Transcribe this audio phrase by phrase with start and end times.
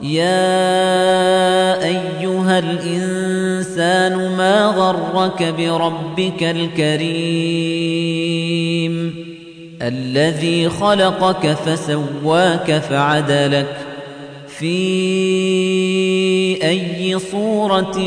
[0.00, 7.92] يا أيها الإنسان ما غرك بربك الكريم
[9.82, 13.76] الذي خلقك فسواك فعدلك
[14.58, 14.78] في
[16.68, 17.98] أي صورة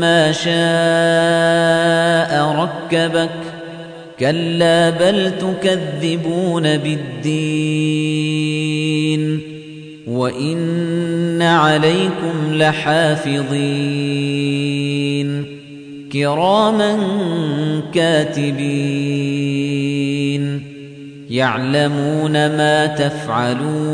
[0.00, 0.50] ما شاء
[2.62, 3.30] ركبك
[4.20, 8.59] كلا بل تكذبون بالدين
[10.06, 13.60] وَإِنَّ عَلَيْكُمْ لَحَافِظِينَ
[16.12, 16.98] كِرَامًا
[17.94, 18.70] كَاتِبِينَ
[21.30, 23.90] يَعْلَمُونَ مَا تَفْعَلُونَ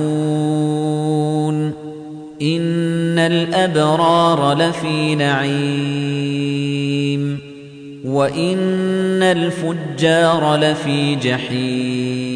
[2.43, 6.67] إِنَّ الْأَبْرَارَ لَفِي نَعِيمٍ
[8.05, 12.36] وَإِنَّ الْفُجَّارَ لَفِي جَحِيمٍ